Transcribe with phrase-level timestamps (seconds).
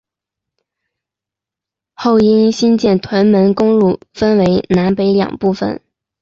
[1.93, 5.79] 后因兴建屯门公路分为南北两部份。